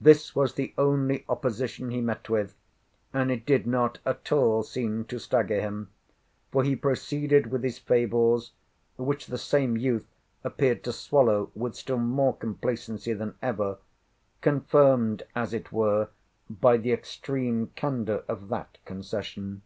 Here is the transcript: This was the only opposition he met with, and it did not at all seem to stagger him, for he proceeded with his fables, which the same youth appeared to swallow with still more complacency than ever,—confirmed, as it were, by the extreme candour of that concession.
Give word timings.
This 0.00 0.34
was 0.34 0.54
the 0.54 0.72
only 0.78 1.26
opposition 1.28 1.90
he 1.90 2.00
met 2.00 2.30
with, 2.30 2.56
and 3.12 3.30
it 3.30 3.44
did 3.44 3.66
not 3.66 3.98
at 4.06 4.32
all 4.32 4.62
seem 4.62 5.04
to 5.04 5.18
stagger 5.18 5.60
him, 5.60 5.90
for 6.50 6.64
he 6.64 6.74
proceeded 6.74 7.48
with 7.50 7.62
his 7.62 7.78
fables, 7.78 8.52
which 8.96 9.26
the 9.26 9.36
same 9.36 9.76
youth 9.76 10.06
appeared 10.42 10.82
to 10.84 10.92
swallow 10.94 11.50
with 11.54 11.74
still 11.76 11.98
more 11.98 12.34
complacency 12.34 13.12
than 13.12 13.34
ever,—confirmed, 13.42 15.22
as 15.36 15.52
it 15.52 15.70
were, 15.70 16.08
by 16.48 16.78
the 16.78 16.92
extreme 16.92 17.66
candour 17.76 18.24
of 18.28 18.48
that 18.48 18.78
concession. 18.86 19.60